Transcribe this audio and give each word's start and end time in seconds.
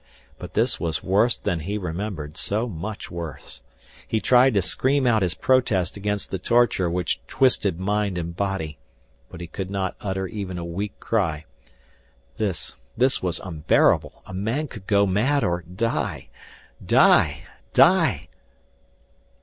But 0.39 0.55
this 0.55 0.79
was 0.79 1.03
worse 1.03 1.37
than 1.37 1.59
he 1.59 1.77
remembered, 1.77 2.35
so 2.35 2.67
much 2.67 3.11
worse. 3.11 3.61
He 4.07 4.19
tried 4.19 4.55
to 4.55 4.61
scream 4.63 5.05
out 5.05 5.21
his 5.21 5.35
protest 5.35 5.95
against 5.95 6.31
the 6.31 6.39
torture 6.39 6.89
which 6.89 7.21
twisted 7.27 7.79
mind 7.79 8.17
and 8.17 8.35
body, 8.35 8.79
but 9.29 9.41
he 9.41 9.45
could 9.45 9.69
not 9.69 9.95
utter 10.01 10.25
even 10.25 10.57
a 10.57 10.65
weak 10.65 10.99
cry. 10.99 11.45
This, 12.39 12.75
this 12.97 13.21
was 13.21 13.39
unbearable 13.41 14.23
a 14.25 14.33
man 14.33 14.67
could 14.67 14.87
go 14.87 15.05
mad 15.05 15.43
or 15.43 15.61
die 15.61 16.29
die 16.83 17.43
die.... 17.75 18.27